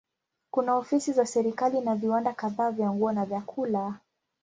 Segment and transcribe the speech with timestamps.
[0.51, 3.97] Kuna ofisi za serikali na viwanda kadhaa vya nguo na vyakula.